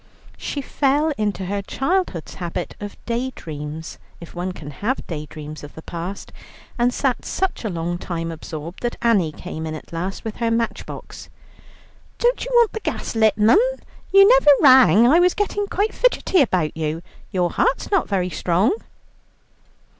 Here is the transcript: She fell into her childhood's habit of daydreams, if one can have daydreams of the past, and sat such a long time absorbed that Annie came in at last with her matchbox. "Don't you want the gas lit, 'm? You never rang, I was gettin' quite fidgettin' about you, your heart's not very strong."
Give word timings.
She 0.37 0.63
fell 0.63 1.13
into 1.15 1.45
her 1.45 1.61
childhood's 1.61 2.33
habit 2.33 2.75
of 2.79 2.97
daydreams, 3.05 3.99
if 4.19 4.33
one 4.33 4.51
can 4.51 4.71
have 4.71 5.05
daydreams 5.05 5.63
of 5.63 5.75
the 5.75 5.83
past, 5.83 6.33
and 6.79 6.91
sat 6.91 7.23
such 7.23 7.63
a 7.63 7.69
long 7.69 7.99
time 7.99 8.31
absorbed 8.31 8.81
that 8.81 8.97
Annie 9.03 9.31
came 9.31 9.67
in 9.67 9.75
at 9.75 9.93
last 9.93 10.23
with 10.23 10.37
her 10.37 10.49
matchbox. 10.49 11.29
"Don't 12.17 12.43
you 12.43 12.49
want 12.51 12.71
the 12.73 12.79
gas 12.79 13.13
lit, 13.15 13.35
'm? 13.37 13.55
You 14.11 14.27
never 14.27 14.49
rang, 14.59 15.05
I 15.05 15.19
was 15.19 15.35
gettin' 15.35 15.67
quite 15.67 15.93
fidgettin' 15.93 16.41
about 16.41 16.75
you, 16.75 17.03
your 17.29 17.51
heart's 17.51 17.91
not 17.91 18.09
very 18.09 18.31
strong." 18.31 18.73